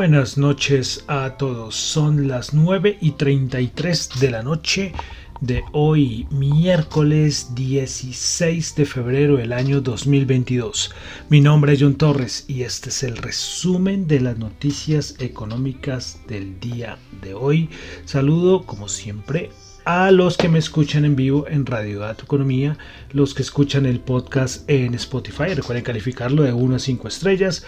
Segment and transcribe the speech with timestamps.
[0.00, 1.76] Buenas noches a todos.
[1.76, 4.94] Son las 9 y 33 de la noche
[5.42, 10.94] de hoy, miércoles 16 de febrero del año 2022.
[11.28, 16.58] Mi nombre es John Torres y este es el resumen de las noticias económicas del
[16.60, 17.68] día de hoy.
[18.06, 19.50] Saludo, como siempre,
[19.84, 22.78] a los que me escuchan en vivo en Radio Dato Economía,
[23.12, 27.66] los que escuchan el podcast en Spotify, recuerden calificarlo de 1 a 5 estrellas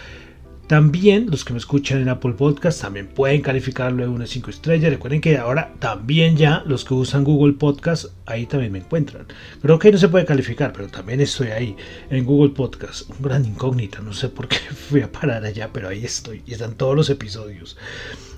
[0.73, 4.89] también los que me escuchan en Apple Podcast también pueden calificarlo de una 5 estrellas.
[4.89, 9.27] Recuerden que ahora también ya los que usan Google Podcast ahí también me encuentran.
[9.61, 11.75] Creo que no se puede calificar, pero también estoy ahí
[12.09, 13.07] en Google Podcast.
[13.07, 14.57] Un gran incógnita, no sé por qué
[14.89, 17.77] fui a parar allá, pero ahí estoy y están todos los episodios.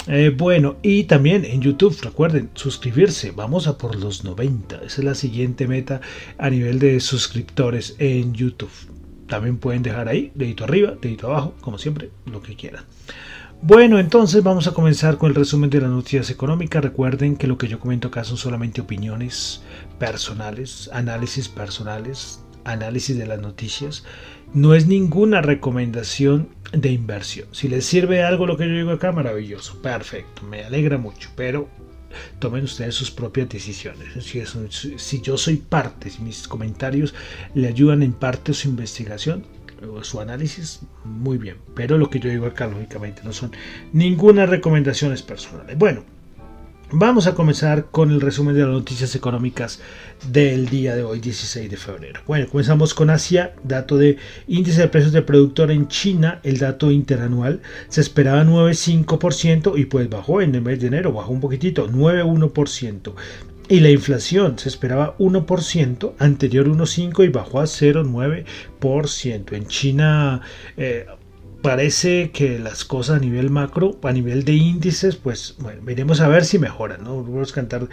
[0.07, 3.31] Eh, bueno, y también en YouTube, recuerden, suscribirse.
[3.31, 4.75] Vamos a por los 90.
[4.75, 6.01] Esa es la siguiente meta
[6.37, 8.94] a nivel de suscriptores en YouTube
[9.27, 12.83] también pueden dejar ahí, dedito arriba, dedito abajo, como siempre, lo que quieran.
[13.61, 16.83] Bueno, entonces vamos a comenzar con el resumen de las noticias económicas.
[16.83, 19.63] Recuerden que lo que yo comento acá son solamente opiniones
[19.97, 24.03] personales, análisis personales, análisis de las noticias.
[24.53, 27.47] No es ninguna recomendación de inversión.
[27.53, 31.67] Si les sirve algo lo que yo digo acá, maravilloso, perfecto, me alegra mucho, pero
[32.39, 34.07] tomen ustedes sus propias decisiones.
[34.97, 37.13] Si, yo soy parte, si mis comentarios
[37.53, 39.45] le ayudan en parte a su investigación
[39.91, 41.57] o su análisis, muy bien.
[41.75, 43.51] Pero lo que yo digo acá, lógicamente, no son
[43.93, 45.77] ninguna recomendaciones personales.
[45.77, 46.03] Bueno,
[46.91, 49.81] Vamos a comenzar con el resumen de las noticias económicas
[50.31, 52.21] del día de hoy, 16 de febrero.
[52.27, 56.91] Bueno, comenzamos con Asia, dato de índice de precios de productor en China, el dato
[56.91, 61.89] interanual se esperaba 9,5% y pues bajó en el mes de enero, bajó un poquitito,
[61.89, 63.13] 9,1%.
[63.67, 69.53] Y la inflación se esperaba 1%, anterior 1,5% y bajó a 0,9%.
[69.53, 70.41] En China
[70.77, 71.07] eh,
[71.65, 76.27] parece que las cosas a nivel macro, a nivel de índices, pues bueno, veremos a
[76.27, 77.23] ver si mejoran, ¿no?
[77.23, 77.89] Vamos a cantar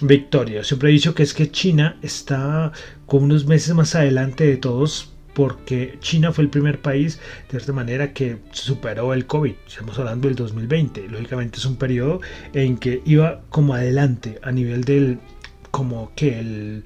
[0.00, 0.64] victoria.
[0.64, 2.72] Siempre he dicho que es que China está
[3.06, 7.72] con unos meses más adelante de todos porque China fue el primer país de esta
[7.72, 9.54] manera que superó el COVID.
[9.66, 11.08] Estamos hablando del 2020.
[11.08, 12.20] Lógicamente es un periodo
[12.52, 15.20] en que iba como adelante a nivel del,
[15.72, 16.84] como que el,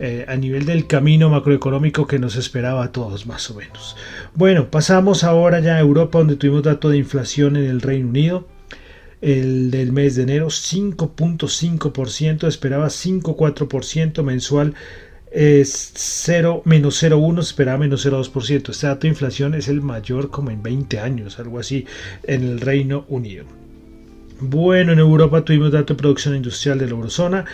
[0.00, 3.94] eh, a nivel del camino macroeconómico que nos esperaba a todos más o menos.
[4.34, 8.48] Bueno, pasamos ahora ya a Europa donde tuvimos dato de inflación en el Reino Unido.
[9.20, 14.74] El del mes de enero 5.5%, esperaba 5.4% mensual
[15.34, 18.70] es 0, menos 0,1, esperaba menos 0,2%.
[18.70, 21.86] Este dato de inflación es el mayor como en 20 años, algo así,
[22.22, 23.44] en el Reino Unido.
[24.40, 27.44] Bueno, en Europa tuvimos dato de producción industrial de la eurozona,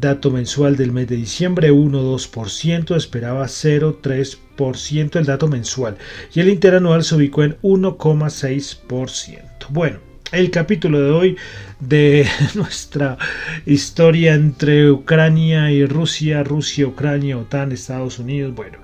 [0.00, 5.98] Dato mensual del mes de diciembre 1,2%, esperaba 0,3% el dato mensual
[6.32, 9.42] y el interanual se ubicó en 1,6%.
[9.68, 9.98] Bueno,
[10.32, 11.36] el capítulo de hoy
[11.80, 13.18] de nuestra
[13.66, 18.54] historia entre Ucrania y Rusia, Rusia, Ucrania, OTAN, Estados Unidos.
[18.54, 18.78] Bueno,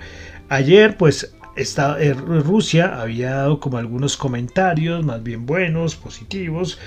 [0.51, 6.79] ayer pues eh, Rusia había dado como algunos comentarios más bien buenos, positivos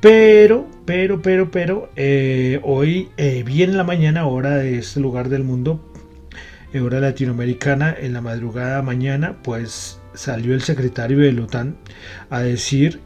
[0.00, 5.28] pero, pero, pero, pero, eh, hoy, eh, bien en la mañana, hora de este lugar
[5.28, 5.92] del mundo,
[6.72, 11.76] eh, hora latinoamericana, en la madrugada mañana, pues salió el secretario de la OTAN
[12.30, 13.00] a decir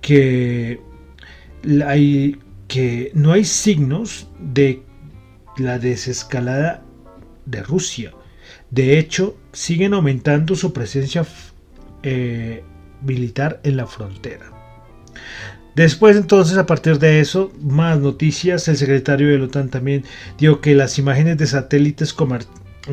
[0.00, 0.80] que,
[1.86, 4.82] hay, que no hay signos de
[5.58, 6.82] la desescalada
[7.44, 8.14] de Rusia.
[8.70, 11.26] De hecho, siguen aumentando su presencia
[13.02, 14.57] militar en la frontera.
[15.78, 20.02] Después entonces, a partir de eso, más noticias, el secretario de la OTAN también
[20.36, 22.12] dijo que las imágenes de satélites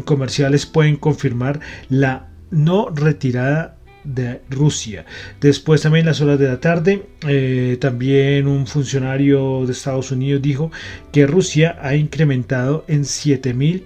[0.05, 1.59] comerciales pueden confirmar
[1.89, 5.03] la no retirada de Rusia.
[5.41, 10.71] Después también las horas de la tarde, eh, también un funcionario de Estados Unidos dijo
[11.11, 13.83] que Rusia ha incrementado en 7000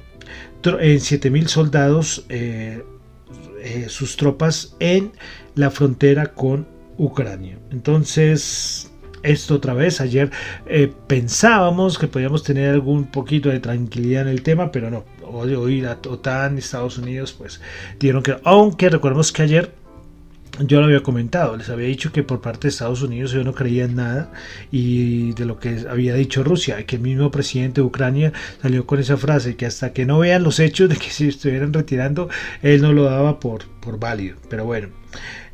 [0.82, 2.84] en soldados eh,
[3.64, 5.14] eh, sus tropas en
[5.56, 6.68] la frontera con
[6.98, 7.58] Ucrania.
[7.72, 8.89] Entonces,
[9.24, 10.32] esto otra vez, ayer
[10.66, 15.06] eh, pensábamos que podíamos tener algún poquito de tranquilidad en el tema, pero no.
[15.32, 17.62] Hoy, hoy la OTAN y Estados Unidos pues
[18.00, 19.72] dieron que, aunque recordemos que ayer
[20.60, 23.54] yo lo había comentado, les había dicho que por parte de Estados Unidos yo no
[23.54, 24.32] creía en nada
[24.72, 29.00] y de lo que había dicho Rusia, que el mismo presidente de Ucrania salió con
[29.00, 32.30] esa frase, que hasta que no vean los hechos de que se estuvieran retirando,
[32.62, 34.38] él no lo daba por, por válido.
[34.50, 34.90] Pero bueno,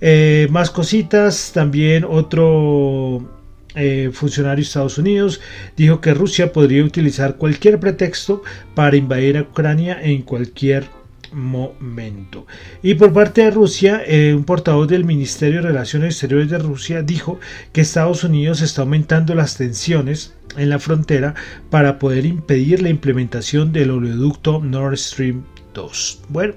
[0.01, 3.34] eh, más cositas, también otro
[3.75, 5.41] eh, funcionario de Estados Unidos
[5.75, 8.43] dijo que Rusia podría utilizar cualquier pretexto
[8.73, 10.85] para invadir a Ucrania en cualquier
[11.31, 12.47] momento.
[12.81, 17.01] Y por parte de Rusia, eh, un portavoz del Ministerio de Relaciones Exteriores de Rusia
[17.01, 17.39] dijo
[17.73, 21.35] que Estados Unidos está aumentando las tensiones en la frontera
[21.69, 25.43] para poder impedir la implementación del oleoducto Nord Stream
[25.73, 26.21] 2.
[26.29, 26.53] Bueno,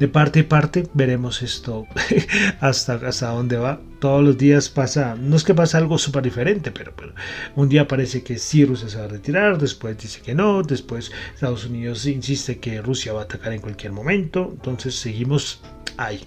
[0.00, 1.86] de parte y parte veremos esto
[2.60, 3.80] hasta, hasta dónde va.
[4.00, 7.12] Todos los días pasa, no es que pasa algo súper diferente, pero, pero,
[7.54, 11.12] un día parece que sí Rusia se va a retirar, después dice que no, después
[11.34, 15.60] Estados Unidos insiste que Rusia va a atacar en cualquier momento, entonces seguimos
[15.98, 16.20] ahí.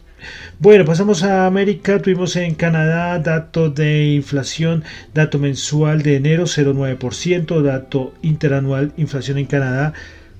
[0.59, 2.01] Bueno, pasamos a América.
[2.01, 4.83] Tuvimos en Canadá dato de inflación,
[5.13, 9.93] dato mensual de enero 0,9%, dato interanual, inflación en Canadá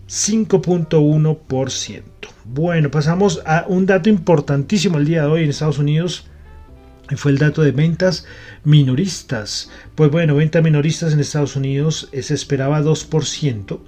[0.08, 2.04] 5.1%.
[2.46, 6.28] Bueno, pasamos a un dato importantísimo el día de hoy en Estados Unidos.
[7.16, 8.26] Fue el dato de ventas
[8.64, 9.70] minoristas.
[9.96, 13.80] Pues bueno, ventas minoristas en Estados Unidos se esperaba 2%,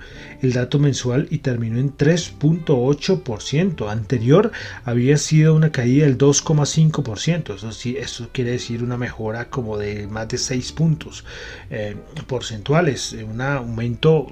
[0.42, 3.90] el dato mensual, y terminó en 3.8%.
[3.90, 4.52] Anterior
[4.84, 7.56] había sido una caída del 2,5%.
[7.56, 11.26] Eso, sí, eso quiere decir una mejora como de más de 6 puntos
[11.70, 11.96] eh,
[12.28, 14.28] porcentuales, un aumento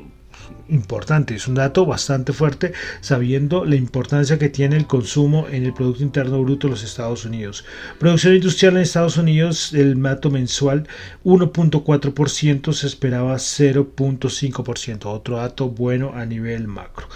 [0.69, 5.73] importante, es un dato bastante fuerte sabiendo la importancia que tiene el consumo en el
[5.73, 7.65] Producto Interno Bruto de los Estados Unidos.
[7.99, 10.87] Producción industrial en Estados Unidos, el dato mensual
[11.23, 17.07] 1.4%, se esperaba 0.5%, otro dato bueno a nivel macro.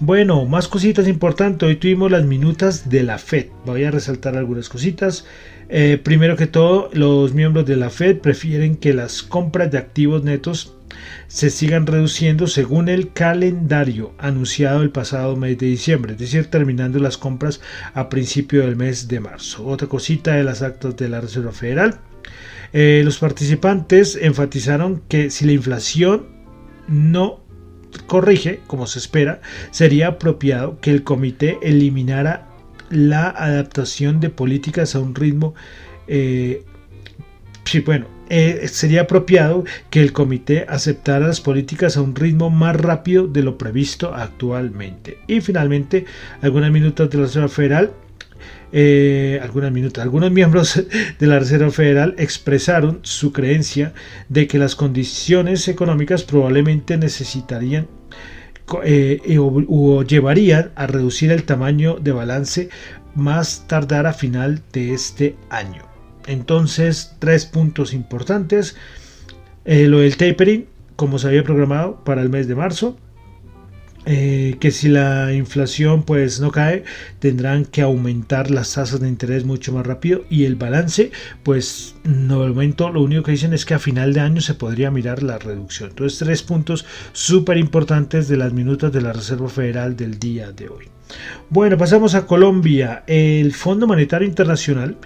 [0.00, 1.68] Bueno, más cositas importantes.
[1.68, 3.46] Hoy tuvimos las minutas de la Fed.
[3.64, 5.24] Voy a resaltar algunas cositas.
[5.68, 10.24] Eh, primero que todo, los miembros de la Fed prefieren que las compras de activos
[10.24, 10.74] netos
[11.28, 16.98] se sigan reduciendo según el calendario anunciado el pasado mes de diciembre, es decir, terminando
[16.98, 17.60] las compras
[17.94, 19.64] a principio del mes de marzo.
[19.64, 22.00] Otra cosita de las actas de la Reserva Federal.
[22.72, 26.26] Eh, los participantes enfatizaron que si la inflación
[26.88, 27.43] no
[28.06, 32.48] corrige, como se espera, sería apropiado que el comité eliminara
[32.90, 35.54] la adaptación de políticas a un ritmo
[36.06, 36.62] eh,
[37.64, 42.76] sí, bueno, eh, sería apropiado que el comité aceptara las políticas a un ritmo más
[42.76, 45.18] rápido de lo previsto actualmente.
[45.26, 46.04] Y finalmente,
[46.40, 47.92] algunas minutos de la Reserva Federal
[48.72, 50.02] eh, algunas minutos.
[50.02, 50.82] Algunos miembros
[51.18, 53.94] de la Reserva Federal expresaron su creencia
[54.28, 57.86] de que las condiciones económicas probablemente necesitarían
[58.82, 62.68] eh, o, llevarían a reducir el tamaño de balance
[63.14, 65.82] más tardar a final de este año.
[66.26, 68.76] Entonces, tres puntos importantes.
[69.66, 72.96] Eh, lo del tapering, como se había programado para el mes de marzo.
[74.06, 76.84] Eh, que si la inflación pues no cae
[77.20, 81.10] tendrán que aumentar las tasas de interés mucho más rápido y el balance
[81.42, 84.90] pues no momento lo único que dicen es que a final de año se podría
[84.90, 85.88] mirar la reducción.
[85.88, 90.68] Entonces tres puntos súper importantes de las minutas de la Reserva Federal del día de
[90.68, 90.84] hoy.
[91.48, 93.04] Bueno pasamos a Colombia.
[93.06, 94.98] El Fondo Monetario Internacional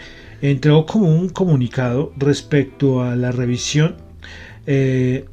[0.42, 3.94] entregó como un comunicado respecto a la revisión
[4.66, 5.24] eh,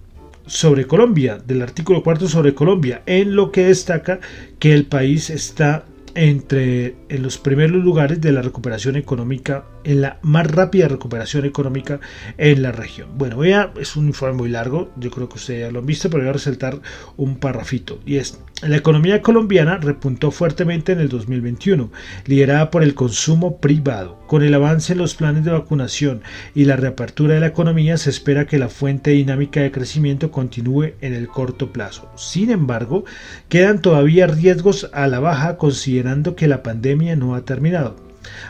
[0.47, 4.19] sobre Colombia, del artículo cuarto sobre Colombia, en lo que destaca
[4.59, 10.19] que el país está entre en los primeros lugares de la recuperación económica en la
[10.21, 11.99] más rápida recuperación económica
[12.37, 13.09] en la región.
[13.17, 15.85] Bueno, voy a, es un informe muy largo, yo creo que ustedes ya lo han
[15.85, 16.81] visto, pero voy a resaltar
[17.15, 17.99] un parrafito.
[18.05, 21.91] Y es, la economía colombiana repuntó fuertemente en el 2021,
[22.25, 24.19] liderada por el consumo privado.
[24.27, 26.21] Con el avance en los planes de vacunación
[26.55, 30.93] y la reapertura de la economía, se espera que la fuente dinámica de crecimiento continúe
[31.01, 32.09] en el corto plazo.
[32.15, 33.05] Sin embargo,
[33.49, 38.04] quedan todavía riesgos a la baja considerando que la pandemia no ha terminado.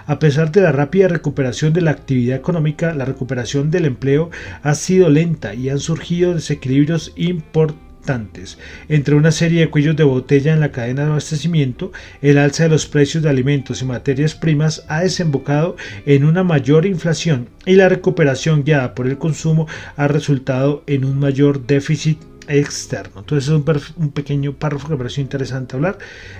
[0.07, 4.29] A pesar de la rápida recuperación de la actividad económica, la recuperación del empleo
[4.63, 8.59] ha sido lenta y han surgido desequilibrios importantes.
[8.87, 11.91] Entre una serie de cuellos de botella en la cadena de abastecimiento,
[12.21, 16.85] el alza de los precios de alimentos y materias primas ha desembocado en una mayor
[16.85, 19.67] inflación y la recuperación guiada por el consumo
[19.97, 23.19] ha resultado en un mayor déficit externo.
[23.19, 25.97] Entonces es un, pequeño párrafo que me pareció interesante hablar,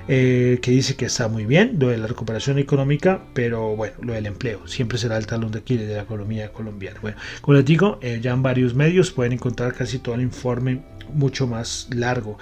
[0.08, 4.14] eh, que dice que está muy bien lo de la recuperación económica, pero bueno, lo
[4.14, 7.00] del empleo siempre será el talón de Aquiles de la economía colombiana.
[7.02, 10.82] Bueno, como les digo, eh, ya en varios medios pueden encontrar casi todo el informe
[11.14, 12.38] mucho más largo.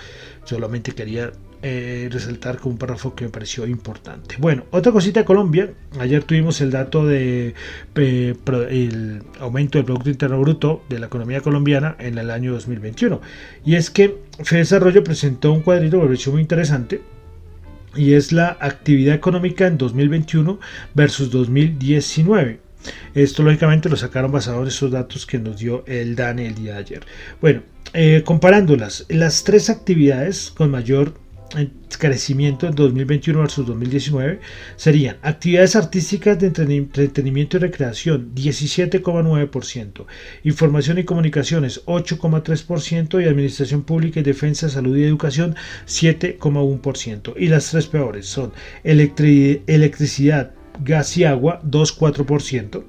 [0.45, 1.31] Solamente quería
[1.65, 4.35] eh, resaltar con un párrafo que me pareció importante.
[4.37, 5.71] Bueno, otra cosita de Colombia.
[5.97, 7.53] Ayer tuvimos el dato de
[7.95, 13.21] el aumento del Producto Interno Bruto de la economía colombiana en el año 2021.
[13.63, 14.17] Y es que
[14.51, 17.01] Desarrollo presentó un cuadrito que me pareció muy interesante.
[17.95, 20.59] Y es la actividad económica en 2021
[20.93, 22.59] versus 2019.
[23.13, 26.73] Esto lógicamente lo sacaron basado en esos datos que nos dio el DANE el día
[26.73, 27.05] de ayer.
[27.39, 27.61] Bueno,
[27.93, 31.22] eh, comparándolas, las tres actividades con mayor
[31.97, 34.39] crecimiento en 2021 versus 2019
[34.75, 40.05] serían actividades artísticas de entretenimiento y recreación 17,9%,
[40.43, 45.55] información y comunicaciones 8,3% y administración pública y defensa, salud y educación
[45.87, 47.33] 7,1%.
[47.37, 48.51] Y las tres peores son
[48.83, 50.51] electricidad,
[50.83, 52.83] gas y agua 2,4%,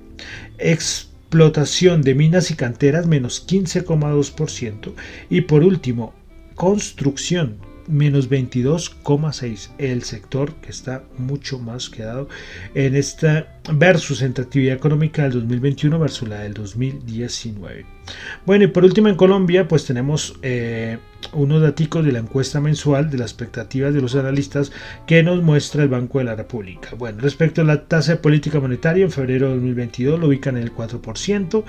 [0.59, 4.93] explotación de minas y canteras menos 15,2%
[5.31, 6.15] y por último
[6.55, 12.29] construcción menos 22,6 el sector que está mucho más quedado
[12.75, 17.87] en esta versus entre actividad económica del 2021 versus la del 2019
[18.47, 20.99] bueno y por último en Colombia pues tenemos eh,
[21.33, 24.73] unos datos de la encuesta mensual de las expectativas de los analistas
[25.07, 26.91] que nos muestra el Banco de la República.
[26.97, 30.63] Bueno respecto a la tasa de política monetaria en febrero de 2022 lo ubican en
[30.65, 31.65] el 4%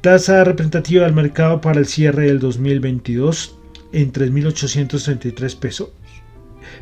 [0.00, 3.57] tasa representativa del mercado para el cierre del 2022
[3.92, 5.90] en 3.833 pesos,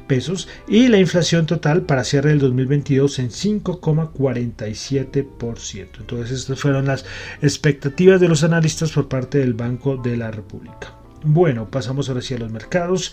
[0.07, 5.89] pesos y la inflación total para cierre del 2022 en 5,47%.
[5.99, 7.05] Entonces estas fueron las
[7.43, 10.95] expectativas de los analistas por parte del Banco de la República.
[11.23, 13.13] Bueno, pasamos ahora sí a los mercados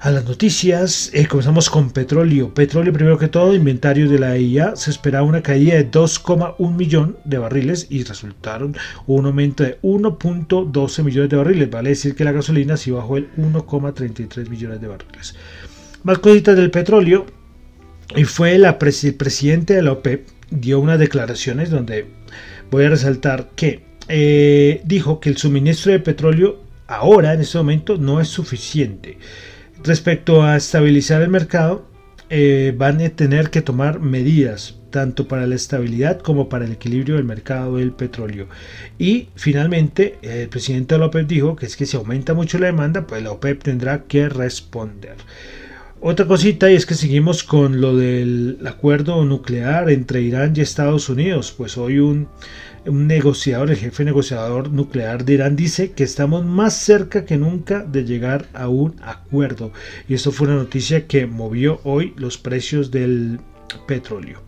[0.00, 1.10] a las noticias.
[1.12, 2.52] Eh, comenzamos con petróleo.
[2.54, 4.74] Petróleo, primero que todo, inventario de la EIA.
[4.74, 8.74] Se esperaba una caída de 2,1 millón de barriles y resultaron
[9.06, 11.70] un aumento de 1.12 millones de barriles.
[11.70, 15.34] Vale decir que la gasolina sí bajó el 1,33 millones de barriles.
[16.02, 17.26] Más cositas del petróleo.
[18.16, 22.06] Y fue el presidente de la OPEP dio unas declaraciones donde
[22.68, 27.98] voy a resaltar que eh, dijo que el suministro de petróleo ahora en este momento
[27.98, 29.16] no es suficiente
[29.82, 31.86] Respecto a estabilizar el mercado,
[32.28, 37.16] eh, van a tener que tomar medidas tanto para la estabilidad como para el equilibrio
[37.16, 38.46] del mercado del petróleo.
[38.98, 43.22] Y finalmente, el presidente de dijo que es que si aumenta mucho la demanda, pues
[43.22, 45.16] la OPEP tendrá que responder.
[46.02, 51.08] Otra cosita y es que seguimos con lo del acuerdo nuclear entre Irán y Estados
[51.08, 51.54] Unidos.
[51.56, 52.28] Pues hoy un
[52.86, 57.80] un negociador, el jefe negociador nuclear de Irán, dice que estamos más cerca que nunca
[57.80, 59.72] de llegar a un acuerdo.
[60.08, 63.40] Y esto fue una noticia que movió hoy los precios del
[63.86, 64.42] petróleo.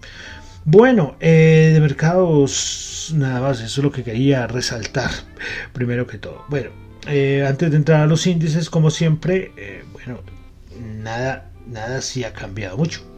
[0.65, 5.11] Bueno, eh, de mercados, nada más, eso es lo que quería resaltar,
[5.73, 6.45] primero que todo.
[6.49, 6.71] Bueno,
[7.09, 10.21] eh, antes de entrar a los índices, como siempre, eh, bueno,
[10.81, 13.12] nada, nada sí ha cambiado mucho.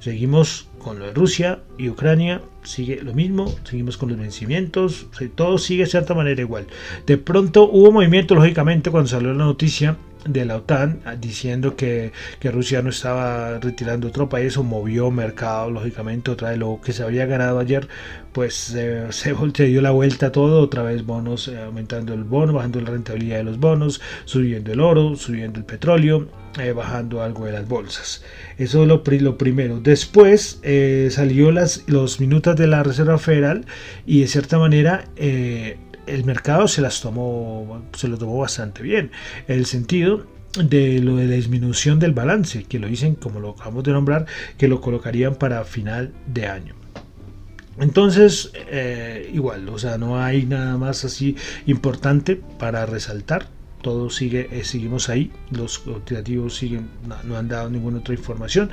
[0.00, 5.58] Seguimos con lo de Rusia y Ucrania, sigue lo mismo, seguimos con los vencimientos, todo
[5.58, 6.66] sigue de cierta manera igual.
[7.06, 9.96] De pronto hubo movimiento, lógicamente, cuando salió la noticia
[10.26, 12.12] de la OTAN ah, diciendo que,
[12.42, 17.02] Rusia no estaba retirando tropa y eso movió mercado lógicamente otra vez lo que se
[17.02, 17.88] había ganado ayer
[18.32, 22.80] pues se, se dio la vuelta todo otra vez bonos eh, aumentando el bono bajando
[22.80, 27.52] la rentabilidad de los bonos subiendo el oro subiendo el petróleo eh, bajando algo de
[27.52, 28.24] las bolsas.
[28.58, 29.78] Eso es lo, lo primero.
[29.78, 33.66] Después eh, salió las los minutos de la Reserva Federal
[34.04, 35.04] y de cierta manera
[36.14, 39.10] el mercado se las tomó, se lo tomó bastante bien.
[39.48, 40.26] El sentido
[40.58, 44.26] de lo de la disminución del balance, que lo dicen, como lo acabamos de nombrar,
[44.58, 46.74] que lo colocarían para final de año.
[47.78, 51.36] Entonces, eh, igual, o sea, no hay nada más así
[51.66, 53.46] importante para resaltar.
[53.80, 55.32] Todo sigue, eh, seguimos ahí.
[55.50, 56.90] Los operativos siguen,
[57.24, 58.70] no, han dado ninguna otra información.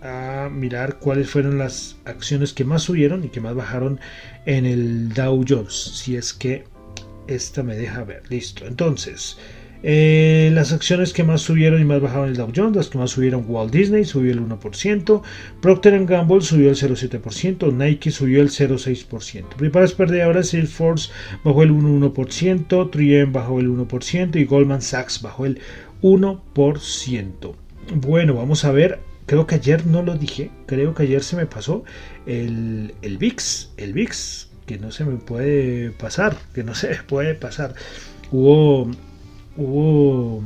[0.00, 4.00] a mirar cuáles fueron las acciones que más subieron y que más bajaron
[4.46, 5.74] en el Dow Jones.
[5.74, 6.64] Si es que
[7.26, 8.22] esta me deja ver.
[8.30, 8.66] Listo.
[8.66, 9.38] Entonces,
[9.82, 13.10] eh, las acciones que más subieron y más bajaron el Dow Jones, las que más
[13.10, 15.22] subieron Walt Disney subió el 1%,
[15.60, 19.48] Procter Gamble subió el 0,7%, Nike subió el 0,6%.
[19.56, 21.10] Principales perdedoras, Salesforce
[21.44, 25.60] bajó el 1,1%, 3M bajó el 1% y Goldman Sachs bajó el
[26.02, 27.54] 1%.
[27.94, 31.46] Bueno, vamos a ver creo que ayer no lo dije, creo que ayer se me
[31.46, 31.84] pasó
[32.26, 37.34] el, el VIX, el VIX, que no se me puede pasar, que no se puede
[37.34, 37.74] pasar.
[38.32, 38.90] Hubo,
[39.58, 40.42] hubo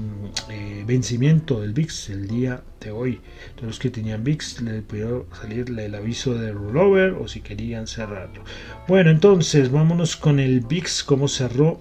[0.49, 3.21] eh, vencimiento del VIX el día de hoy.
[3.55, 7.87] Todos los que tenían VIX les pudo salir el aviso de rollover o si querían
[7.87, 8.43] cerrarlo.
[8.89, 11.79] Bueno, entonces vámonos con el VIX, cómo cerró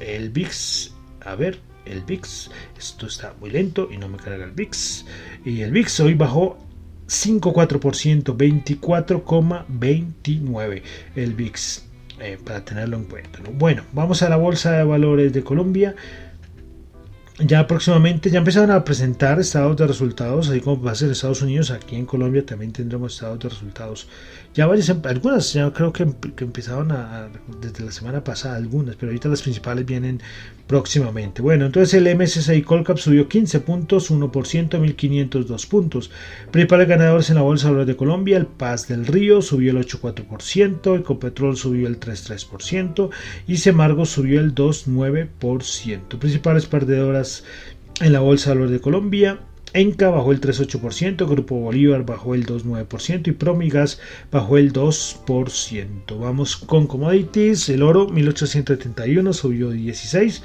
[0.00, 0.94] el VIX.
[1.20, 2.50] A ver, el VIX.
[2.78, 5.04] Esto está muy lento y no me carga el VIX.
[5.44, 6.56] Y el VIX hoy bajó
[7.08, 10.82] 5,4%, 24,29
[11.14, 11.84] el VIX.
[12.20, 13.40] Eh, para tenerlo en cuenta.
[13.52, 15.96] Bueno, vamos a la Bolsa de Valores de Colombia
[17.38, 21.42] ya próximamente ya empezaron a presentar estados de resultados, así como va a ser Estados
[21.42, 24.08] Unidos, aquí en Colombia también tendremos estados de resultados.
[24.54, 27.28] Ya varias, em, algunas ya creo que, que empezaron a,
[27.60, 30.20] desde la semana pasada, algunas, pero ahorita las principales vienen
[30.68, 31.42] próximamente.
[31.42, 36.10] Bueno, entonces el MSCI Colcap subió 15 puntos, 1%, 1502 puntos.
[36.52, 41.56] Principales ganadores en la Bolsa de Colombia, el Paz del Río subió el 8,4%, Ecopetrol
[41.56, 43.10] subió el 3,3%
[43.48, 46.18] y Semargo subió el 2,9%.
[46.18, 47.23] Principales perdedoras
[48.00, 49.40] en la Bolsa de Valores de Colombia,
[49.74, 56.18] Enca bajó el 3,8%, Grupo Bolívar bajó el 2,9% y Promigas bajó el 2%.
[56.18, 60.44] Vamos con commodities, el oro 1871 subió 16,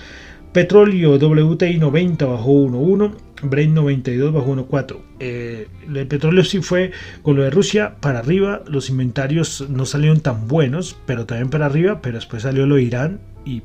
[0.51, 3.13] petróleo WTI 90 bajó 1,1,
[3.43, 4.97] Brent 92 bajó 1,4.
[5.19, 10.21] Eh, el petróleo sí fue con lo de Rusia para arriba, los inventarios no salieron
[10.21, 13.61] tan buenos, pero también para arriba, pero después salió lo de Irán y,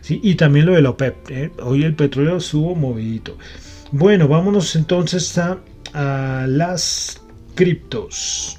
[0.00, 0.20] ¿sí?
[0.22, 1.30] y también lo de la OPEP.
[1.30, 1.52] ¿eh?
[1.62, 3.36] Hoy el petróleo subo movidito.
[3.92, 5.58] Bueno, vámonos entonces a,
[6.46, 7.22] las
[7.54, 8.58] criptos.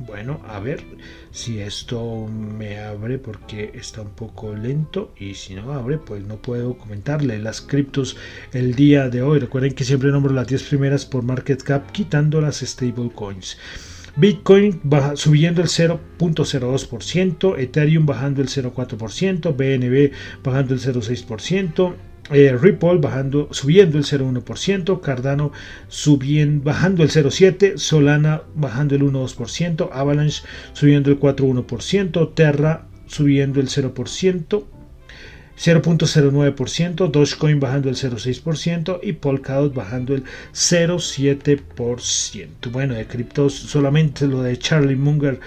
[0.00, 0.84] Bueno, a ver
[1.30, 6.36] si esto me abre porque está un poco lento y si no abre pues no
[6.36, 8.16] puedo comentarle las criptos
[8.52, 9.38] el día de hoy.
[9.38, 13.56] Recuerden que siempre nombro las 10 primeras por market cap quitando las stable coins.
[14.16, 14.80] Bitcoin
[15.14, 20.12] subiendo el 0.02%, Ethereum bajando el 0.4%, BNB
[20.44, 21.94] bajando el 0.6%,
[22.30, 25.52] eh, Ripple bajando, subiendo el 0,1%, Cardano
[25.88, 33.68] subiendo, bajando el 0,7%, Solana bajando el 1,2%, Avalanche subiendo el 4,1%, Terra subiendo el
[33.68, 34.64] 0%,
[35.58, 42.70] 0.09%, Dogecoin bajando el 0.6% y Polkadot bajando el 0.7%.
[42.70, 45.40] Bueno, de criptos solamente lo de Charlie Munger,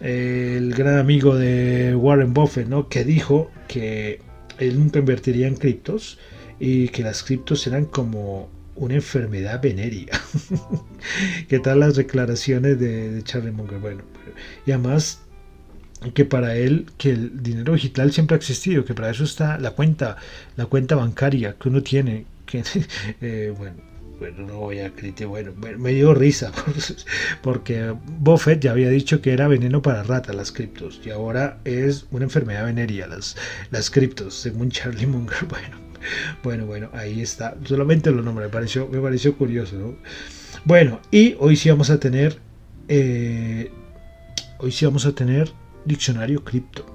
[0.00, 2.88] el gran amigo de Warren Buffett, ¿no?
[2.88, 4.20] que dijo que
[4.58, 6.18] él nunca invertiría en criptos
[6.58, 10.20] y que las criptos eran como una enfermedad venérea.
[11.48, 13.78] ¿Qué tal las declaraciones de, Charlie Munger?
[13.78, 14.02] Bueno,
[14.66, 15.20] y además
[16.14, 19.72] que para él que el dinero digital siempre ha existido, que para eso está la
[19.72, 20.16] cuenta,
[20.56, 22.62] la cuenta bancaria que uno tiene, que
[23.20, 23.76] eh, bueno,
[24.38, 26.52] no voy a criticar, bueno, me dio risa
[27.42, 32.06] porque Buffett ya había dicho que era veneno para ratas las criptos y ahora es
[32.10, 33.36] una enfermedad veneria las,
[33.70, 35.38] las criptos, según Charlie Munger.
[35.48, 35.76] Bueno,
[36.42, 37.56] bueno, bueno, ahí está.
[37.64, 39.94] Solamente lo nombre, me pareció, me pareció curioso, ¿no?
[40.64, 42.38] Bueno, y hoy sí vamos a tener,
[42.88, 43.70] eh,
[44.58, 45.52] hoy sí vamos a tener
[45.84, 46.86] diccionario cripto.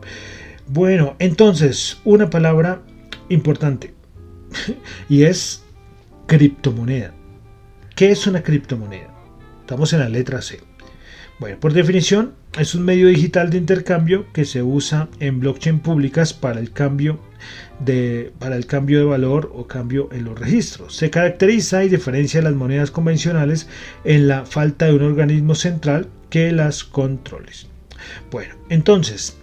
[0.68, 2.82] Bueno, entonces, una palabra
[3.30, 3.94] importante
[5.10, 5.64] y es
[6.26, 7.14] criptomoneda.
[7.96, 9.14] ¿Qué es una criptomoneda?
[9.62, 10.60] Estamos en la letra C.
[11.40, 16.34] Bueno, por definición, es un medio digital de intercambio que se usa en blockchain públicas
[16.34, 17.20] para el cambio
[17.80, 20.96] de, para el cambio de valor o cambio en los registros.
[20.96, 23.68] Se caracteriza y diferencia las monedas convencionales
[24.04, 27.68] en la falta de un organismo central que las controles.
[28.32, 29.38] Bueno, entonces,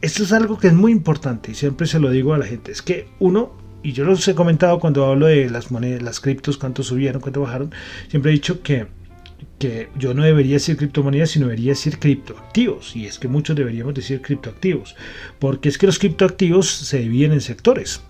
[0.00, 2.72] esto es algo que es muy importante y siempre se lo digo a la gente,
[2.72, 6.58] es que uno y yo los he comentado cuando hablo de las monedas, las criptos,
[6.58, 7.72] cuánto subieron, cuánto bajaron,
[8.08, 8.86] siempre he dicho que
[9.60, 12.96] que yo no debería decir criptomonedas, sino debería decir criptoactivos.
[12.96, 14.96] Y es que muchos deberíamos decir criptoactivos,
[15.38, 18.00] porque es que los criptoactivos se dividen en sectores.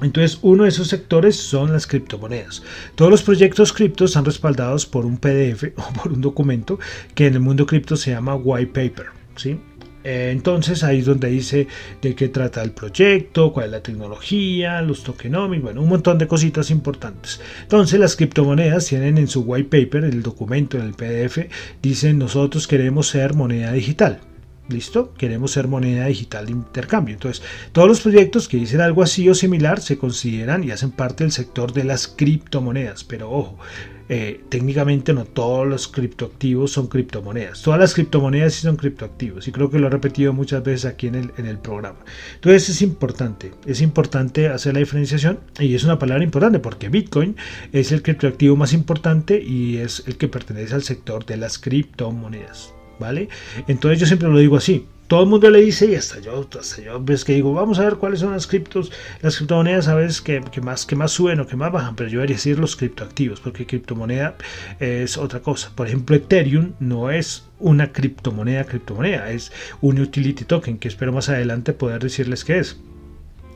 [0.00, 2.62] Entonces, uno de esos sectores son las criptomonedas.
[2.94, 6.78] Todos los proyectos cripto están respaldados por un PDF o por un documento
[7.14, 9.19] que en el mundo cripto se llama white paper.
[10.02, 11.66] Eh, entonces ahí es donde dice
[12.00, 16.26] de qué trata el proyecto, cuál es la tecnología, los tokenomics, bueno, un montón de
[16.26, 17.40] cositas importantes.
[17.62, 21.50] Entonces las criptomonedas tienen en su white paper, el documento en el PDF,
[21.82, 24.20] dicen nosotros queremos ser moneda digital.
[24.68, 25.14] ¿Listo?
[25.14, 27.14] Queremos ser moneda digital de intercambio.
[27.14, 31.24] Entonces, todos los proyectos que dicen algo así o similar se consideran y hacen parte
[31.24, 33.02] del sector de las criptomonedas.
[33.02, 33.58] Pero ojo,
[34.12, 37.62] eh, técnicamente no todos los criptoactivos son criptomonedas.
[37.62, 41.06] Todas las criptomonedas sí son criptoactivos y creo que lo he repetido muchas veces aquí
[41.06, 42.00] en el, en el programa.
[42.34, 47.36] Entonces es importante, es importante hacer la diferenciación y es una palabra importante porque Bitcoin
[47.72, 52.74] es el criptoactivo más importante y es el que pertenece al sector de las criptomonedas.
[52.98, 53.28] ¿Vale?
[53.68, 56.82] Entonces yo siempre lo digo así, todo el mundo le dice, y hasta yo, hasta
[56.82, 58.92] yo ves que digo, vamos a ver cuáles son las criptos,
[59.22, 62.18] las criptomonedas, sabes que, que, más, que más suben o que más bajan, pero yo
[62.18, 64.36] debería decir los criptoactivos, porque criptomoneda
[64.78, 65.72] es otra cosa.
[65.74, 71.28] Por ejemplo, Ethereum no es una criptomoneda, criptomoneda, es un utility token, que espero más
[71.28, 72.78] adelante poder decirles qué es.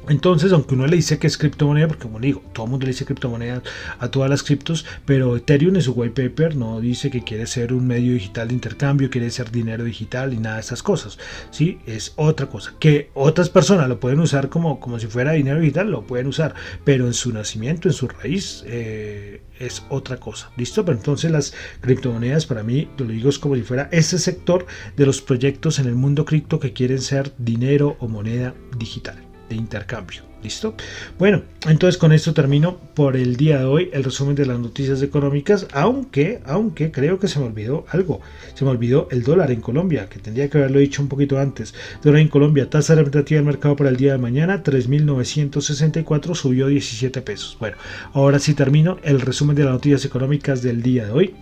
[0.08, 2.92] Entonces, aunque uno le dice que es criptomoneda, porque como digo, todo el mundo le
[2.92, 3.62] dice criptomoneda
[3.98, 7.72] a todas las criptos, pero Ethereum en su white paper no dice que quiere ser
[7.72, 11.18] un medio digital de intercambio, quiere ser dinero digital y nada de esas cosas.
[11.50, 11.78] ¿sí?
[11.86, 12.74] Es otra cosa.
[12.78, 16.54] Que otras personas lo pueden usar como, como si fuera dinero digital, lo pueden usar,
[16.84, 20.50] pero en su nacimiento, en su raíz, eh, es otra cosa.
[20.56, 20.84] ¿Listo?
[20.84, 25.06] Pero entonces las criptomonedas para mí, lo digo, es como si fuera ese sector de
[25.06, 30.22] los proyectos en el mundo cripto que quieren ser dinero o moneda digital intercambio.
[30.44, 30.74] ¿Listo?
[31.18, 35.00] Bueno, entonces con esto termino por el día de hoy el resumen de las noticias
[35.00, 38.20] económicas, aunque, aunque creo que se me olvidó algo.
[38.52, 41.74] Se me olvidó el dólar en Colombia, que tendría que haberlo dicho un poquito antes.
[42.02, 47.22] Dólar en Colombia, tasa representativa del mercado para el día de mañana, 3.964, subió 17
[47.22, 47.56] pesos.
[47.58, 47.78] Bueno,
[48.12, 51.34] ahora sí termino el resumen de las noticias económicas del día de hoy.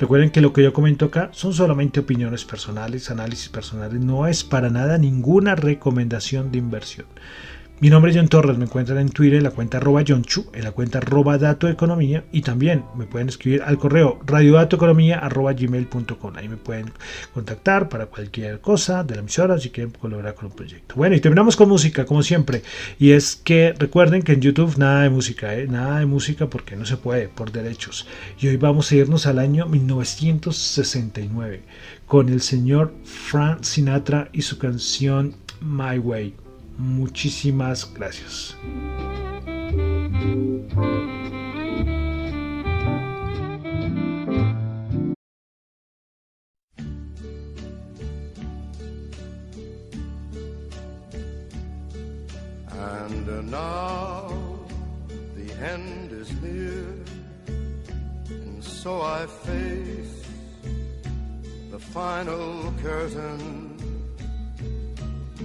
[0.00, 4.42] Recuerden que lo que yo comento acá son solamente opiniones personales, análisis personales, no es
[4.42, 7.06] para nada ninguna recomendación de inversión.
[7.80, 10.64] Mi nombre es John Torres, me encuentran en Twitter en la cuenta arroba Chu, en
[10.64, 16.32] la cuenta arroba Dato Economía y también me pueden escribir al correo radiodatoeconomía arroba gmail.com.
[16.34, 16.90] Ahí me pueden
[17.32, 20.96] contactar para cualquier cosa de la emisora si quieren colaborar con un proyecto.
[20.96, 22.64] Bueno, y terminamos con música, como siempre.
[22.98, 25.68] Y es que recuerden que en YouTube nada de música, ¿eh?
[25.68, 28.08] nada de música porque no se puede por derechos.
[28.40, 31.62] Y hoy vamos a irnos al año 1969
[32.06, 36.47] con el señor Frank Sinatra y su canción My Way.
[36.78, 38.56] Muchísimas gracias.
[52.70, 54.28] And uh, now
[55.34, 56.94] the end is near,
[58.28, 60.22] and so I face
[61.72, 63.77] the final curtain